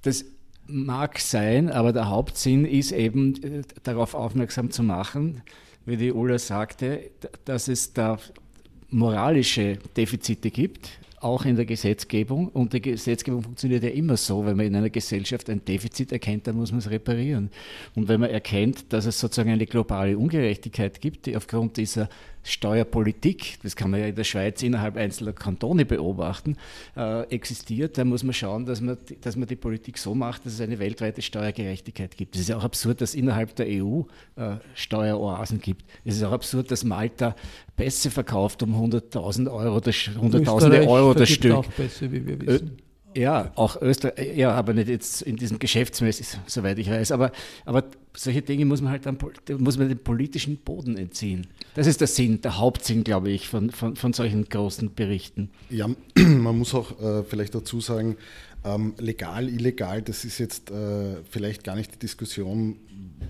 Das 0.04 0.26
mag 0.68 1.20
sein, 1.20 1.72
aber 1.72 1.94
der 1.94 2.10
Hauptsinn 2.10 2.64
ist 2.64 2.92
eben 2.92 3.44
äh, 3.44 3.62
darauf 3.82 4.14
aufmerksam 4.14 4.70
zu 4.70 4.84
machen, 4.84 5.42
wie 5.86 5.98
die 5.98 6.14
Ulla 6.14 6.38
sagte, 6.38 7.10
dass 7.46 7.68
es 7.68 7.94
da 7.94 8.20
moralische 8.90 9.80
Defizite 9.98 10.52
gibt, 10.52 10.92
auch 11.24 11.46
in 11.46 11.56
der 11.56 11.66
Gesetzgebung. 11.66 12.50
Und 12.50 12.74
die 12.74 12.82
Gesetzgebung 12.82 13.42
funktioniert 13.42 13.84
ja 13.84 13.90
immer 13.90 14.18
so, 14.18 14.46
wenn 14.46 14.58
man 14.58 14.66
in 14.66 14.76
einer 14.76 14.90
Gesellschaft 14.90 15.50
ein 15.50 15.64
Defizit 15.64 16.12
erkennt, 16.12 16.48
dann 16.48 16.56
muss 16.56 16.72
man 16.72 16.80
es 16.80 16.90
reparieren. 16.90 17.50
Und 17.96 18.08
wenn 18.08 18.20
man 18.20 18.30
erkennt, 18.30 18.92
dass 18.92 19.06
es 19.06 19.20
sozusagen 19.20 19.52
eine 19.52 19.66
globale 19.66 20.18
Ungerechtigkeit 20.18 21.00
gibt, 21.00 21.26
die 21.26 21.38
aufgrund 21.38 21.78
dieser 21.78 22.10
Steuerpolitik, 22.44 23.58
das 23.64 23.76
kann 23.76 23.92
man 23.92 24.02
ja 24.02 24.08
in 24.08 24.16
der 24.16 24.24
Schweiz 24.24 24.62
innerhalb 24.62 24.98
einzelner 24.98 25.34
Kantone 25.34 25.86
beobachten, 25.86 26.58
äh, 26.96 27.24
existiert, 27.34 27.98
dann 27.98 28.10
muss 28.10 28.24
man 28.24 28.34
schauen, 28.34 28.66
dass 28.66 28.82
man, 28.82 28.98
dass 29.22 29.36
man 29.36 29.48
die 29.48 29.56
Politik 29.56 29.98
so 29.98 30.14
macht, 30.14 30.46
dass 30.46 30.54
es 30.54 30.62
eine 30.62 30.80
weltweite 30.80 31.22
Steuergerechtigkeit 31.22 32.18
gibt. 32.18 32.36
Es 32.36 32.42
ist 32.42 32.50
ja 32.50 32.58
auch 32.58 32.64
absurd, 32.64 33.02
dass 33.02 33.16
innerhalb 33.16 33.56
der 33.56 33.68
EU 33.70 34.02
äh, 34.36 34.58
Steueroasen 34.76 35.62
gibt. 35.62 35.86
Es 36.04 36.18
ist 36.18 36.24
auch 36.24 36.34
absurd, 36.34 36.70
dass 36.72 36.84
Malta 36.84 37.36
Pässe 37.76 38.12
verkauft 38.12 38.62
um 38.62 38.76
100.000 38.76 39.52
Euro, 39.52 39.82
Hunderttausende 40.22 40.88
Euro 40.88 41.14
das 41.14 41.30
Stück. 41.30 41.54
Auch 41.54 41.70
Pässe, 41.76 42.12
wie 42.12 42.28
wir 42.28 42.40
wissen. 42.42 42.83
Ja, 43.16 43.52
auch 43.56 43.82
Österreich, 43.82 44.36
ja, 44.36 44.52
aber 44.52 44.74
nicht 44.74 44.88
jetzt 44.88 45.22
in 45.22 45.36
diesem 45.36 45.60
geschäftsmäßig, 45.60 46.28
soweit 46.48 46.80
ich 46.80 46.90
weiß. 46.90 47.12
Aber, 47.12 47.32
aber 47.66 47.86
solche 48.16 48.42
Dinge 48.42 48.66
muss 48.66 48.82
man 48.82 48.92
halt 48.92 49.06
dann, 49.06 49.18
muss 49.60 49.78
man 49.78 49.90
den 49.90 50.00
politischen 50.00 50.58
Boden 50.58 50.98
entziehen. 50.98 51.48
Das 51.76 51.88
ist 51.88 52.02
der 52.02 52.08
Sinn, 52.08 52.42
der 52.42 52.58
Hauptsinn, 52.58 53.04
glaube 53.04 53.32
ich, 53.32 53.48
von, 53.48 53.72
von, 53.72 53.96
von 53.96 54.14
solchen 54.14 54.46
großen 54.46 54.94
Berichten. 54.94 55.50
Ja, 55.70 55.88
man 56.16 56.58
muss 56.58 56.74
auch 56.74 57.00
äh, 57.02 57.24
vielleicht 57.24 57.56
dazu 57.56 57.82
sagen, 57.82 58.18
ähm, 58.66 58.94
legal, 58.98 59.50
illegal, 59.50 60.02
das 60.02 60.24
ist 60.24 60.38
jetzt 60.38 60.72
äh, 60.72 61.18
vielleicht 61.30 61.64
gar 61.64 61.76
nicht 61.76 61.94
die 61.96 62.00
Diskussion. 62.00 62.78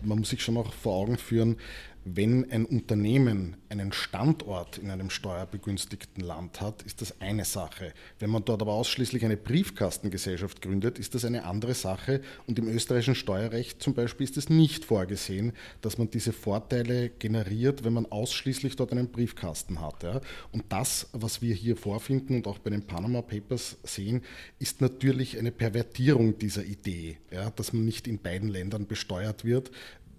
Man 0.03 0.19
muss 0.19 0.29
sich 0.29 0.43
schon 0.43 0.57
auch 0.57 0.73
vor 0.73 0.95
Augen 0.95 1.17
führen, 1.17 1.57
wenn 2.05 2.51
ein 2.51 2.65
Unternehmen 2.65 3.57
einen 3.69 3.91
Standort 3.91 4.77
in 4.77 4.91
einem 4.91 5.09
steuerbegünstigten 5.09 6.23
Land 6.23 6.61
hat, 6.61 6.83
ist 6.83 7.01
das 7.01 7.19
eine 7.21 7.45
Sache. 7.45 7.93
Wenn 8.19 8.29
man 8.29 8.45
dort 8.45 8.61
aber 8.61 8.73
ausschließlich 8.73 9.23
eine 9.25 9.37
Briefkastengesellschaft 9.37 10.61
gründet, 10.61 10.99
ist 10.99 11.15
das 11.15 11.25
eine 11.25 11.45
andere 11.45 11.73
Sache. 11.73 12.21
Und 12.45 12.59
im 12.59 12.67
österreichischen 12.67 13.15
Steuerrecht 13.15 13.81
zum 13.81 13.93
Beispiel 13.93 14.25
ist 14.25 14.37
es 14.37 14.49
nicht 14.49 14.85
vorgesehen, 14.85 15.53
dass 15.81 15.97
man 15.97 16.09
diese 16.09 16.33
Vorteile 16.33 17.09
generiert, 17.09 17.83
wenn 17.83 17.93
man 17.93 18.05
ausschließlich 18.05 18.75
dort 18.75 18.91
einen 18.91 19.09
Briefkasten 19.09 19.79
hat. 19.79 20.03
Und 20.51 20.65
das, 20.69 21.09
was 21.13 21.41
wir 21.41 21.55
hier 21.55 21.77
vorfinden 21.77 22.35
und 22.35 22.47
auch 22.47 22.59
bei 22.59 22.69
den 22.69 22.85
Panama 22.85 23.21
Papers 23.21 23.77
sehen, 23.83 24.21
ist 24.59 24.81
natürlich 24.81 25.37
eine 25.37 25.51
Pervertierung 25.51 26.37
dieser 26.37 26.65
Idee, 26.65 27.17
dass 27.55 27.73
man 27.73 27.85
nicht 27.85 28.07
in 28.07 28.19
beiden 28.19 28.49
Ländern 28.49 28.87
besteuert 28.87 29.45
wird, 29.45 29.71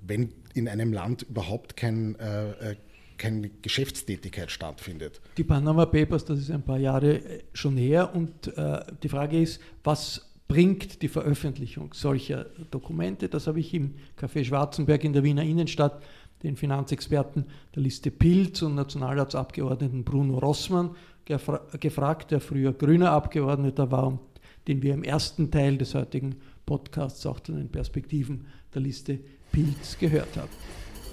wenn 0.06 0.32
in 0.54 0.68
einem 0.68 0.92
Land 0.92 1.22
überhaupt 1.22 1.76
kein, 1.76 2.14
äh, 2.16 2.72
äh, 2.72 2.76
keine 3.18 3.50
Geschäftstätigkeit 3.62 4.50
stattfindet. 4.50 5.20
Die 5.36 5.44
Panama 5.44 5.86
Papers, 5.86 6.24
das 6.24 6.38
ist 6.38 6.50
ein 6.50 6.62
paar 6.62 6.78
Jahre 6.78 7.18
äh, 7.18 7.42
schon 7.52 7.76
her 7.76 8.14
und 8.14 8.56
äh, 8.56 8.80
die 9.02 9.08
Frage 9.08 9.40
ist, 9.40 9.60
was 9.82 10.30
bringt 10.46 11.02
die 11.02 11.08
Veröffentlichung 11.08 11.94
solcher 11.94 12.46
Dokumente? 12.70 13.28
Das 13.28 13.46
habe 13.46 13.60
ich 13.60 13.72
im 13.74 13.94
Café 14.18 14.44
Schwarzenberg 14.44 15.04
in 15.04 15.12
der 15.12 15.24
Wiener 15.24 15.42
Innenstadt 15.42 16.02
den 16.42 16.56
Finanzexperten 16.56 17.46
der 17.74 17.82
Liste 17.82 18.10
Pilz 18.10 18.62
und 18.62 18.74
Nationalratsabgeordneten 18.74 20.04
Bruno 20.04 20.38
Rossmann 20.38 20.94
gefra 21.24 21.62
gefragt, 21.80 22.30
der 22.30 22.40
früher 22.40 22.72
grüner 22.74 23.12
Abgeordneter 23.12 23.90
war 23.90 24.08
und 24.08 24.20
den 24.68 24.82
wir 24.82 24.94
im 24.94 25.02
ersten 25.02 25.50
Teil 25.50 25.78
des 25.78 25.94
heutigen 25.94 26.36
Podcasts 26.66 27.24
auch 27.26 27.40
zu 27.40 27.52
den 27.52 27.70
Perspektiven 27.70 28.46
der 28.74 28.82
Liste 28.82 29.20
Pilz 29.54 29.96
gehört 29.98 30.36
hat. 30.36 30.48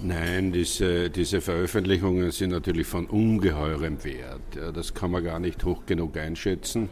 Nein, 0.02 0.50
diese, 0.50 1.10
diese 1.10 1.40
Veröffentlichungen 1.40 2.32
sind 2.32 2.50
natürlich 2.50 2.88
von 2.88 3.06
ungeheurem 3.06 4.02
Wert. 4.02 4.74
Das 4.74 4.92
kann 4.94 5.12
man 5.12 5.22
gar 5.22 5.38
nicht 5.38 5.64
hoch 5.64 5.86
genug 5.86 6.16
einschätzen, 6.16 6.88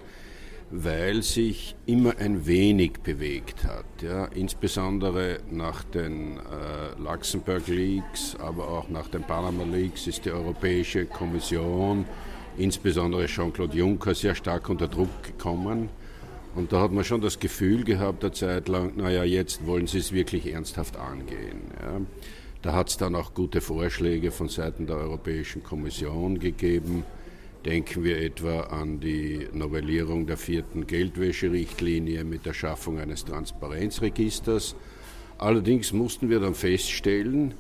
weil 0.71 1.25
sich 1.25 1.75
immer 1.87 2.17
ein 2.19 2.47
wenig 2.47 3.01
bewegt 3.03 3.65
hat. 3.65 3.85
Ja, 4.01 4.27
insbesondere 4.27 5.41
nach 5.51 5.83
den 5.83 6.37
äh, 6.37 7.03
Luxemburg 7.03 7.67
Leaks, 7.67 8.37
aber 8.39 8.69
auch 8.69 8.89
nach 8.89 9.09
den 9.09 9.25
Panama 9.25 9.65
Leaks 9.65 10.07
ist 10.07 10.25
die 10.25 10.31
Europäische 10.31 11.07
Kommission, 11.07 12.05
insbesondere 12.59 13.27
Jean-Claude 13.27 13.77
Juncker, 13.77 14.15
sehr 14.15 14.37
stark 14.37 14.69
unter 14.69 14.87
Druck 14.87 15.25
gekommen. 15.25 15.89
Und 16.55 16.73
da 16.73 16.81
hat 16.81 16.93
man 16.93 17.05
schon 17.05 17.21
das 17.21 17.39
Gefühl 17.39 17.85
gehabt, 17.85 18.25
eine 18.25 18.33
Zeit 18.33 18.69
lang, 18.69 18.97
naja, 18.97 19.25
jetzt 19.25 19.67
wollen 19.67 19.87
sie 19.87 19.99
es 19.99 20.13
wirklich 20.13 20.53
ernsthaft 20.53 20.97
angehen. 20.97 21.61
Ja. 21.81 22.01
Da 22.63 22.75
hat 22.75 22.91
es 22.91 22.97
dann 22.97 23.15
auch 23.15 23.33
gute 23.33 23.61
Vorschläge 23.61 24.33
von 24.33 24.49
Seiten 24.49 24.87
der 24.87 24.97
Europäischen 24.97 25.63
Kommission 25.63 26.39
gegeben. 26.39 27.05
Denken 27.65 28.05
wir 28.05 28.21
etwa 28.21 28.61
an 28.61 29.01
die 29.01 29.49
Novellierung 29.53 30.27
der 30.27 30.37
vierten 30.37 30.87
Geldwäscherichtlinie 30.87 32.25
mit 32.25 32.45
der 32.47 32.53
Schaffung 32.53 32.99
eines 32.99 33.25
Transparenzregisters. 33.25 34.75
Allerdings 35.39 35.93
mussten 35.93 36.29
wir 36.29 36.41
dann 36.41 36.55
feststellen, 36.55 37.55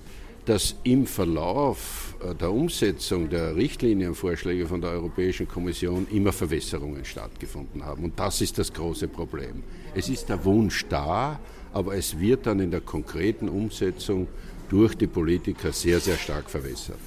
dass 0.50 0.74
im 0.82 1.06
Verlauf 1.06 2.16
äh, 2.20 2.34
der 2.34 2.50
Umsetzung 2.50 3.30
der 3.30 3.54
Richtlinienvorschläge 3.54 4.66
von 4.66 4.80
der 4.80 4.90
Europäischen 4.90 5.46
Kommission 5.46 6.08
immer 6.10 6.32
Verwässerungen 6.32 7.04
stattgefunden 7.04 7.84
haben. 7.84 8.02
Und 8.02 8.18
das 8.18 8.40
ist 8.40 8.58
das 8.58 8.72
große 8.72 9.06
Problem. 9.06 9.62
Es 9.94 10.08
ist 10.08 10.28
der 10.28 10.44
Wunsch 10.44 10.86
da, 10.88 11.38
aber 11.72 11.94
es 11.94 12.18
wird 12.18 12.46
dann 12.46 12.58
in 12.58 12.72
der 12.72 12.80
konkreten 12.80 13.48
Umsetzung 13.48 14.26
durch 14.68 14.96
die 14.96 15.06
Politiker 15.06 15.72
sehr, 15.72 16.00
sehr 16.00 16.16
stark 16.16 16.50
verwässert. 16.50 16.98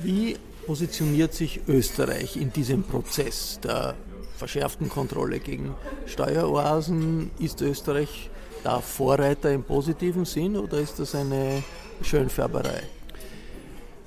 Wie 0.00 0.34
positioniert 0.66 1.32
sich 1.32 1.60
Österreich 1.68 2.36
in 2.36 2.52
diesem 2.52 2.82
Prozess 2.82 3.60
der 3.62 3.94
verschärften 4.36 4.88
Kontrolle 4.88 5.38
gegen 5.38 5.72
Steueroasen? 6.06 7.30
Ist 7.38 7.60
Österreich 7.62 8.28
da 8.64 8.80
Vorreiter 8.80 9.52
im 9.52 9.62
positiven 9.62 10.24
Sinn 10.24 10.56
oder 10.56 10.80
ist 10.80 10.98
das 10.98 11.14
eine 11.14 11.62
Schönfärberei? 12.02 12.82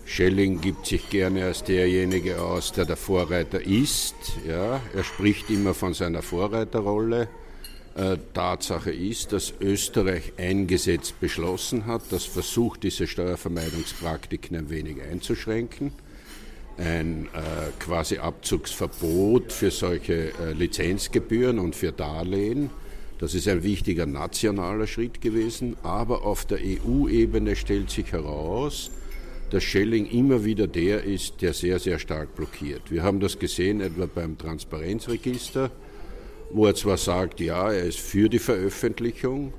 Schelling 0.05 0.59
gibt 0.59 0.87
sich 0.87 1.09
gerne 1.09 1.45
als 1.45 1.63
derjenige 1.63 2.41
aus, 2.41 2.73
der 2.73 2.85
der 2.85 2.97
Vorreiter 2.97 3.65
ist. 3.65 4.15
Ja, 4.45 4.81
er 4.93 5.03
spricht 5.03 5.49
immer 5.49 5.73
von 5.73 5.93
seiner 5.93 6.21
Vorreiterrolle. 6.21 7.29
Äh, 7.95 8.17
Tatsache 8.33 8.91
ist, 8.91 9.31
dass 9.31 9.53
Österreich 9.59 10.33
ein 10.37 10.67
Gesetz 10.67 11.11
beschlossen 11.11 11.85
hat, 11.85 12.03
das 12.09 12.25
versucht, 12.25 12.83
diese 12.83 13.07
Steuervermeidungspraktiken 13.07 14.57
ein 14.57 14.69
wenig 14.69 15.01
einzuschränken. 15.01 15.91
Ein 16.77 17.27
äh, 17.33 17.39
quasi 17.79 18.17
Abzugsverbot 18.17 19.51
für 19.51 19.71
solche 19.71 20.33
äh, 20.39 20.53
Lizenzgebühren 20.53 21.59
und 21.59 21.75
für 21.75 21.91
Darlehen. 21.91 22.69
Das 23.21 23.33
ist 23.33 23.47
ein 23.47 23.63
wichtiger 23.63 24.05
nationaler 24.05 24.87
Schritt 24.87 25.21
gewesen, 25.21 25.77
aber 25.83 26.25
auf 26.25 26.43
der 26.45 26.59
EU-Ebene 26.59 27.55
stellt 27.55 27.89
sich 27.89 28.11
heraus, 28.11 28.91
dass 29.51 29.63
Schelling 29.63 30.07
immer 30.07 30.43
wieder 30.43 30.67
der 30.67 31.05
ist, 31.05 31.41
der 31.41 31.53
sehr, 31.53 31.79
sehr 31.79 31.99
stark 31.99 32.35
blockiert. 32.35 32.91
Wir 32.91 33.03
haben 33.03 33.21
das 33.21 33.39
gesehen 33.39 33.79
etwa 33.79 34.07
beim 34.07 34.37
Transparenzregister 34.37 35.71
wo 36.53 36.65
er 36.65 36.75
zwar 36.75 36.97
sagt, 36.97 37.39
ja, 37.39 37.71
er 37.71 37.83
ist 37.83 37.99
für 37.99 38.29
die 38.29 38.39
Veröffentlichung, 38.39 39.53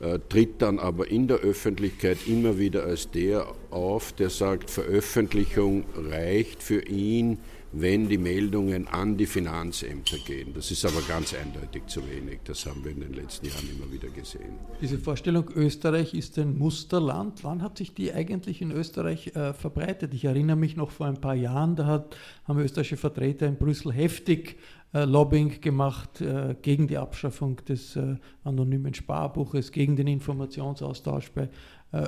äh, 0.00 0.18
tritt 0.28 0.60
dann 0.62 0.78
aber 0.78 1.10
in 1.10 1.28
der 1.28 1.38
Öffentlichkeit 1.38 2.18
immer 2.26 2.58
wieder 2.58 2.84
als 2.84 3.10
der 3.10 3.46
auf, 3.70 4.12
der 4.12 4.30
sagt, 4.30 4.70
Veröffentlichung 4.70 5.84
reicht 5.96 6.62
für 6.62 6.82
ihn, 6.86 7.38
wenn 7.72 8.08
die 8.08 8.18
Meldungen 8.18 8.88
an 8.88 9.16
die 9.16 9.26
Finanzämter 9.26 10.16
gehen. 10.18 10.54
Das 10.54 10.70
ist 10.70 10.84
aber 10.84 11.02
ganz 11.06 11.34
eindeutig 11.34 11.86
zu 11.86 12.00
wenig. 12.08 12.40
Das 12.44 12.64
haben 12.66 12.82
wir 12.84 12.92
in 12.92 13.00
den 13.00 13.12
letzten 13.12 13.46
Jahren 13.46 13.68
immer 13.76 13.92
wieder 13.92 14.08
gesehen. 14.08 14.54
Diese 14.80 14.98
Vorstellung, 14.98 15.50
Österreich 15.54 16.14
ist 16.14 16.38
ein 16.38 16.56
Musterland, 16.56 17.44
wann 17.44 17.62
hat 17.62 17.78
sich 17.78 17.94
die 17.94 18.12
eigentlich 18.12 18.62
in 18.62 18.70
Österreich 18.70 19.34
äh, 19.36 19.52
verbreitet? 19.52 20.14
Ich 20.14 20.24
erinnere 20.24 20.56
mich 20.56 20.76
noch 20.76 20.90
vor 20.90 21.06
ein 21.06 21.20
paar 21.20 21.34
Jahren, 21.34 21.76
da 21.76 21.86
hat, 21.86 22.16
haben 22.44 22.58
österreichische 22.58 22.96
Vertreter 22.96 23.46
in 23.46 23.56
Brüssel 23.56 23.92
heftig 23.92 24.56
äh, 24.94 25.04
Lobbying 25.04 25.60
gemacht 25.60 26.22
äh, 26.22 26.56
gegen 26.62 26.88
die 26.88 26.96
Abschaffung 26.96 27.56
des 27.66 27.94
äh, 27.96 28.16
anonymen 28.42 28.94
Sparbuches, 28.94 29.70
gegen 29.70 29.96
den 29.96 30.06
Informationsaustausch 30.06 31.30
bei 31.32 31.48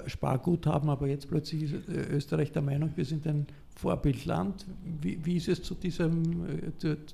Sparguthaben. 0.07 0.91
Aber 0.91 1.07
jetzt 1.07 1.31
plötzlich 1.31 1.63
ist 1.63 1.89
Österreich 1.89 2.53
der 2.53 2.61
Meinung, 2.61 2.93
wir 2.97 3.07
sind 3.07 3.27
ein 3.27 3.47
Vorbildland. 3.81 4.67
Wie, 5.01 5.19
wie 5.25 5.37
ist 5.37 5.49
es 5.49 5.63
zu 5.63 5.75
diesem, 5.75 6.45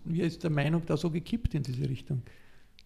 wie 0.04 0.20
ist 0.20 0.42
der 0.42 0.50
Meinung 0.50 0.82
da 0.86 0.96
so 0.96 1.10
gekippt 1.10 1.54
in 1.54 1.62
diese 1.62 1.88
Richtung? 1.88 2.22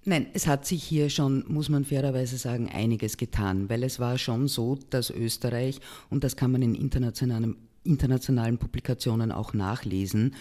Nein, 0.04 0.26
es 0.32 0.46
hat 0.46 0.66
sich 0.66 0.82
hier 0.82 1.10
schon, 1.10 1.44
muss 1.48 1.68
man 1.68 1.84
fairerweise 1.84 2.38
sagen, 2.38 2.68
einiges 2.70 3.16
getan, 3.16 3.68
weil 3.68 3.82
es 3.82 3.98
war 3.98 4.16
schon 4.18 4.48
so, 4.48 4.78
dass 4.90 5.10
Österreich, 5.10 5.80
und 6.08 6.24
das 6.24 6.36
kann 6.36 6.52
man 6.52 6.62
in 6.62 6.74
internationalen, 6.74 7.56
internationalen 7.84 8.58
Publikationen 8.58 9.32
auch 9.32 9.52
nachlesen, 9.52 10.34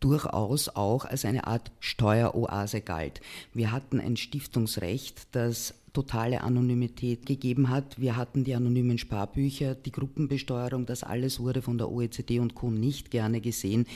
durchaus 0.00 0.68
auch 0.68 1.04
als 1.04 1.24
eine 1.24 1.46
Art 1.46 1.72
Steueroase 1.80 2.80
galt. 2.82 3.20
Wir 3.54 3.72
hatten 3.72 4.00
ein 4.00 4.16
Stiftungsrecht, 4.16 5.28
das 5.32 5.74
totale 5.96 6.42
Anonymität 6.42 7.24
gegeben 7.24 7.70
hat. 7.70 7.98
Wir 7.98 8.16
hatten 8.16 8.44
die 8.44 8.54
anonymen 8.54 8.98
Sparbücher, 8.98 9.74
die 9.74 9.92
Gruppenbesteuerung, 9.92 10.84
das 10.84 11.02
alles 11.02 11.40
wurde 11.40 11.62
von 11.62 11.78
der 11.78 11.90
OECD 11.90 12.38
und 12.38 12.54
Co. 12.54 12.70
nicht 12.70 13.10
gerne 13.10 13.40
gesehen. 13.40 13.86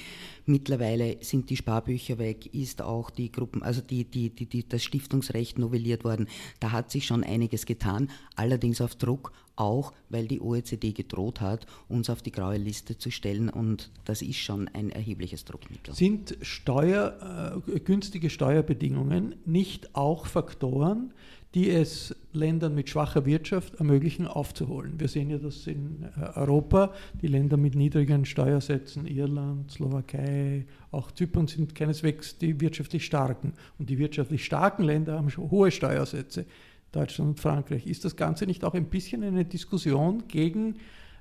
Mittlerweile 0.47 1.19
sind 1.21 1.51
die 1.51 1.59
Sparbücher 1.59 2.17
weg, 2.17 2.55
ist 2.55 2.81
auch 2.81 3.11
die 3.11 3.31
Gruppen, 3.31 3.63
also 3.63 3.83
die, 3.83 4.05
die, 4.05 4.31
die, 4.31 4.67
das 4.67 4.83
Stiftungsrecht 4.83 5.59
novelliert 5.59 6.03
worden. 6.03 6.27
Da 6.59 6.73
hat 6.73 6.91
sich 6.91 7.05
schon 7.05 7.23
einiges 7.23 7.67
getan, 7.67 8.11
allerdings 8.35 8.81
auf 8.81 8.95
Druck, 8.95 9.33
auch 9.61 9.93
weil 10.09 10.27
die 10.27 10.41
OECD 10.41 10.93
gedroht 10.93 11.41
hat, 11.41 11.67
uns 11.89 12.11
auf 12.11 12.23
die 12.23 12.33
graue 12.33 12.57
Liste 12.57 12.99
zu 12.99 13.11
stellen 13.11 13.49
und 13.49 13.91
das 14.05 14.23
ist 14.23 14.39
schon 14.39 14.69
ein 14.73 14.91
erhebliches 14.91 15.45
Druckmittel. 15.45 15.95
Sind 15.95 16.37
Steuer, 16.43 17.63
äh, 17.67 17.79
günstige 17.81 18.31
Steuerbedingungen 18.31 19.37
nicht 19.45 19.95
auch 19.95 20.27
Faktoren, 20.27 21.13
die 21.55 21.69
es 21.71 22.15
Ländern 22.33 22.77
mit 22.77 22.89
schwacher 22.89 23.27
Wirtschaft 23.27 23.75
ermöglichen, 23.75 24.29
aufzuholen. 24.29 24.99
Wir 24.99 25.09
sehen 25.09 25.31
ja 25.31 25.39
das 25.39 25.67
in 25.67 26.05
äh, 26.17 26.39
Europa. 26.39 26.93
Die 27.21 27.27
Länder 27.27 27.57
mit 27.57 27.75
niedrigen 27.75 28.25
Steuersätzen, 28.25 29.07
Irland, 29.07 29.71
Slowakei, 29.73 30.67
auch 30.93 31.11
Zypern 31.11 31.49
sind 31.49 31.75
keineswegs 31.75 32.39
die 32.39 32.61
wirtschaftlich 32.61 33.05
starken. 33.05 33.55
Und 33.79 33.91
die 33.91 33.99
wirtschaftlich 33.99 34.45
starken 34.45 34.85
Länder 34.85 35.15
haben 35.15 35.29
hohe 35.37 35.73
Steuersätze. 35.73 36.47
Deutschland 36.93 37.31
und 37.31 37.41
Frankreich. 37.41 37.87
Ist 37.87 38.05
das 38.05 38.17
Ganze 38.17 38.47
nicht 38.47 38.65
auch 38.65 38.75
ein 38.75 38.87
bisschen 38.87 39.23
eine 39.23 39.45
Diskussion 39.45 40.25
gegen 40.29 40.77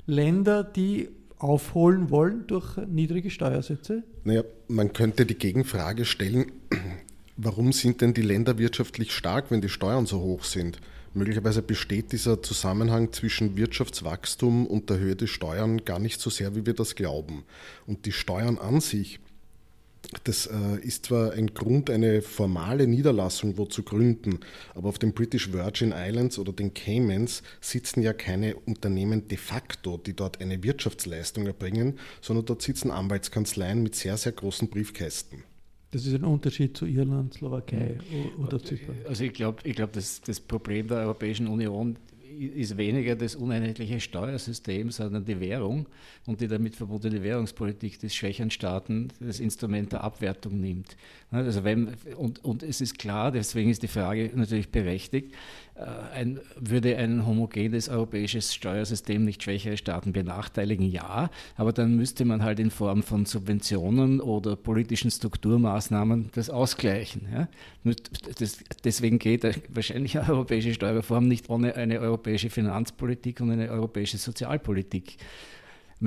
Länder, 0.06 0.64
die 0.64 1.10
aufholen 1.38 2.10
wollen 2.10 2.46
durch 2.48 2.78
niedrige 2.78 3.30
Steuersätze? 3.30 4.04
Naja, 4.24 4.44
man 4.68 4.94
könnte 4.94 5.26
die 5.26 5.38
Gegenfrage 5.38 6.06
stellen, 6.06 6.52
warum 7.38 7.72
sind 7.72 8.02
denn 8.02 8.14
die 8.14 8.22
Länder 8.22 8.58
wirtschaftlich 8.58 9.14
stark, 9.14 9.52
wenn 9.52 9.62
die 9.62 9.70
Steuern 9.70 10.06
so 10.06 10.20
hoch 10.20 10.44
sind? 10.44 10.80
Möglicherweise 11.14 11.64
besteht 11.64 12.12
dieser 12.12 12.44
Zusammenhang 12.44 13.12
zwischen 13.12 13.58
Wirtschaftswachstum 13.58 14.68
und 14.68 14.90
der 14.90 15.00
Höhe 15.00 15.16
der 15.16 15.26
Steuern 15.26 15.84
gar 15.84 15.98
nicht 15.98 16.22
so 16.22 16.30
sehr, 16.30 16.56
wie 16.56 16.66
wir 16.68 16.74
das 16.74 16.96
glauben. 16.96 17.46
Und 17.88 18.06
die 18.06 18.12
Steuern 18.12 18.60
an 18.60 18.80
sich, 18.80 19.20
das 20.24 20.48
äh, 20.48 20.80
ist 20.82 21.06
zwar 21.06 21.34
ein 21.34 21.54
Grund, 21.54 21.90
eine 21.90 22.22
formale 22.22 22.88
Niederlassung 22.88 23.58
wo 23.58 23.66
zu 23.66 23.84
gründen, 23.84 24.40
aber 24.74 24.90
auf 24.90 24.98
den 24.98 25.14
British 25.14 25.54
Virgin 25.54 25.94
Islands 25.96 26.40
oder 26.40 26.52
den 26.52 26.74
Caymans 26.74 27.44
sitzen 27.62 28.02
ja 28.02 28.14
keine 28.14 28.56
Unternehmen 28.56 29.28
de 29.28 29.38
facto, 29.38 29.98
die 29.98 30.16
dort 30.16 30.42
eine 30.42 30.64
Wirtschaftsleistung 30.64 31.46
erbringen, 31.46 32.00
sondern 32.22 32.46
dort 32.46 32.62
sitzen 32.62 32.92
Anwaltskanzleien 32.92 33.84
mit 33.84 33.96
sehr, 33.96 34.18
sehr 34.18 34.32
großen 34.32 34.70
Briefkästen. 34.70 35.44
Das 35.92 36.06
ist 36.06 36.14
ein 36.14 36.24
Unterschied 36.24 36.78
zu 36.78 36.86
Irland, 36.86 37.34
Slowakei 37.34 37.98
oder 38.38 38.64
Zypern. 38.64 38.96
Also 39.08 39.24
ich 39.24 39.34
glaube, 39.34 39.60
ich 39.64 39.76
glaub, 39.76 39.92
das, 39.94 40.22
das 40.22 40.40
Problem 40.40 40.88
der 40.88 41.00
Europäischen 41.00 41.48
Union 41.48 41.98
ist 42.38 42.78
weniger 42.78 43.16
das 43.16 43.36
uneinheitliche 43.36 44.00
Steuersystem, 44.00 44.92
sondern 44.92 45.26
die 45.26 45.40
Währung 45.40 45.88
und 46.26 46.42
die 46.42 46.48
damit 46.48 46.76
verbundene 46.76 47.24
Währungspolitik 47.24 48.00
des 48.00 48.16
schwächeren 48.16 48.52
Staaten 48.52 49.10
das 49.20 49.40
Instrument 49.40 49.92
der 49.92 50.04
Abwertung 50.04 50.60
nimmt. 50.60 50.96
Also 51.32 51.64
wenn, 51.64 51.94
und, 52.18 52.44
und 52.44 52.64
es 52.64 52.82
ist 52.82 52.98
klar, 52.98 53.32
deswegen 53.32 53.70
ist 53.70 53.84
die 53.84 53.88
Frage 53.88 54.32
natürlich 54.34 54.70
berechtigt, 54.70 55.34
äh, 55.76 55.86
ein, 56.14 56.40
würde 56.56 56.98
ein 56.98 57.26
homogenes 57.26 57.88
europäisches 57.90 58.54
Steuersystem 58.54 59.24
nicht 59.26 59.44
schwächere 59.44 59.78
Staaten 59.78 60.12
benachteiligen? 60.12 60.90
Ja, 60.90 61.30
aber 61.56 61.72
dann 61.72 61.96
müsste 61.96 62.26
man 62.26 62.44
halt 62.44 62.60
in 62.60 62.72
Form 62.72 63.04
von 63.04 63.26
Subventionen 63.26 64.22
oder 64.22 64.56
politischen 64.56 65.12
Strukturmaßnahmen 65.12 66.30
das 66.34 66.50
ausgleichen. 66.50 67.28
Ja? 67.32 67.48
Das, 68.40 68.60
deswegen 68.84 69.20
geht 69.20 69.44
wahrscheinlich 69.70 70.18
eine 70.18 70.30
europäische 70.30 70.74
Steuerreform 70.74 71.28
nicht 71.28 71.50
ohne 71.50 71.76
eine 71.76 72.00
europäische 72.00 72.19
Finanzpolitik 72.50 73.42
und 73.42 73.52
eine 73.52 73.70
europäische 73.70 74.18
Sozialpolitik. 74.18 75.18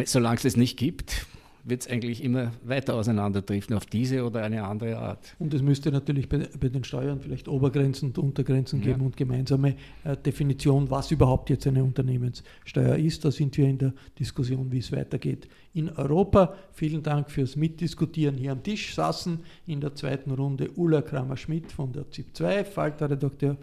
Solange 0.04 0.36
es 0.36 0.42
das 0.42 0.56
nicht 0.56 0.78
gibt, 0.78 1.26
wird 1.64 1.82
es 1.82 1.88
eigentlich 1.88 2.24
immer 2.24 2.52
weiter 2.64 2.94
auseinanderdriften 2.94 3.76
auf 3.76 3.86
diese 3.86 4.24
oder 4.24 4.42
eine 4.42 4.64
andere 4.64 4.98
Art. 4.98 5.36
Und 5.38 5.54
es 5.54 5.62
müsste 5.62 5.92
natürlich 5.92 6.28
bei, 6.28 6.48
bei, 6.58 6.68
den 6.68 6.82
Steuern 6.82 7.20
vielleicht 7.20 7.46
Obergrenzen 7.48 8.08
und 8.08 8.18
Untergrenzen 8.18 8.80
geben 8.80 9.00
ja. 9.00 9.06
und 9.06 9.16
gemeinsame 9.16 9.76
äh, 10.04 10.16
Definition, 10.16 10.90
was 10.90 11.10
überhaupt 11.10 11.50
jetzt 11.50 11.66
eine 11.66 11.84
Unternehmenssteuer 11.84 12.96
ist. 12.96 13.24
Da 13.24 13.30
sind 13.30 13.56
wir 13.56 13.68
in 13.68 13.78
der 13.78 13.92
Diskussion, 14.18 14.72
wie 14.72 14.78
es 14.78 14.90
weitergeht 14.90 15.48
in 15.72 15.88
Europa. 15.90 16.54
Vielen 16.72 17.02
Dank 17.02 17.30
fürs 17.30 17.54
Mitdiskutieren. 17.54 18.36
Hier 18.36 18.52
am 18.52 18.62
Tisch 18.62 18.94
saßen 18.94 19.38
in 19.66 19.80
der 19.80 19.94
zweiten 19.94 20.32
Runde 20.32 20.70
Ulla 20.74 21.02
Kramer-Schmidt 21.02 21.70
von 21.70 21.92
der 21.92 22.10
ZIP 22.10 22.36
2, 22.36 22.64
Falter-Redakteur 22.64 23.56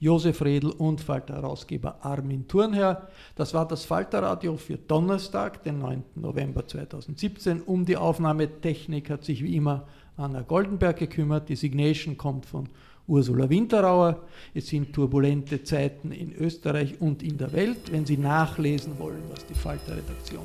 Josef 0.00 0.42
Redl 0.42 0.70
und 0.70 1.00
Falter-Herausgeber 1.00 1.98
Armin 2.02 2.46
Thurnherr. 2.48 3.08
Das 3.36 3.54
war 3.54 3.66
das 3.66 3.84
Falter-Radio 3.84 4.56
für 4.56 4.76
Donnerstag, 4.76 5.62
den 5.62 5.78
9. 5.78 6.02
November 6.16 6.66
2017. 6.66 7.62
Um 7.62 7.84
die 7.84 7.96
Aufnahmetechnik 7.96 9.10
hat 9.10 9.24
sich 9.24 9.42
wie 9.42 9.56
immer 9.56 9.86
Anna 10.16 10.42
Goldenberg 10.42 10.98
gekümmert. 10.98 11.48
Die 11.48 11.56
Signation 11.56 12.16
kommt 12.16 12.46
von 12.46 12.68
Ursula 13.06 13.48
Winterauer. 13.48 14.22
Es 14.54 14.68
sind 14.68 14.92
turbulente 14.92 15.62
Zeiten 15.62 16.12
in 16.12 16.32
Österreich 16.34 17.00
und 17.00 17.22
in 17.22 17.38
der 17.38 17.52
Welt. 17.52 17.92
Wenn 17.92 18.06
Sie 18.06 18.16
nachlesen 18.16 18.98
wollen, 18.98 19.22
was 19.30 19.46
die 19.46 19.54
Falter-Redaktion 19.54 20.44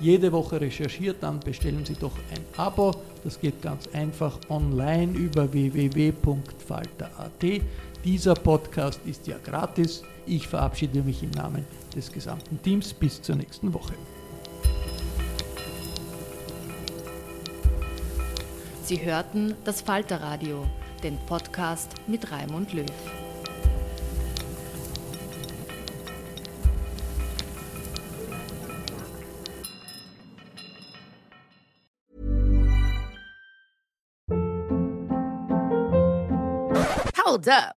jede 0.00 0.32
Woche 0.32 0.60
recherchiert, 0.60 1.22
dann 1.22 1.40
bestellen 1.40 1.84
Sie 1.84 1.94
doch 1.94 2.16
ein 2.30 2.40
Abo. 2.56 2.92
Das 3.22 3.38
geht 3.38 3.60
ganz 3.60 3.86
einfach 3.88 4.38
online 4.48 5.12
über 5.12 5.52
www.falter.at. 5.52 6.40
Dieser 8.04 8.32
Podcast 8.34 8.98
ist 9.04 9.26
ja 9.26 9.36
gratis. 9.36 10.02
Ich 10.24 10.48
verabschiede 10.48 11.02
mich 11.02 11.22
im 11.22 11.32
Namen 11.32 11.66
des 11.94 12.10
gesamten 12.10 12.60
Teams. 12.62 12.94
Bis 12.94 13.20
zur 13.20 13.36
nächsten 13.36 13.74
Woche. 13.74 13.92
Sie 18.84 19.04
hörten 19.04 19.54
das 19.64 19.82
Falterradio, 19.82 20.66
den 21.02 21.18
Podcast 21.26 21.92
mit 22.06 22.32
Raimund 22.32 22.72
Löw. 22.72 22.86
Hold 37.24 37.48
up. 37.48 37.79